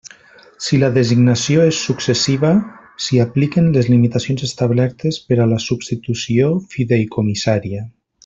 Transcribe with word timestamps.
Si 0.67 0.77
la 0.83 0.87
designació 0.93 1.65
és 1.71 1.81
successiva, 1.89 2.49
s'hi 3.07 3.19
apliquen 3.25 3.69
les 3.77 3.91
limitacions 3.95 4.47
establertes 4.49 5.21
per 5.29 5.39
a 5.45 5.49
la 5.53 5.61
substitució 5.67 6.49
fideïcomissària. 6.75 7.85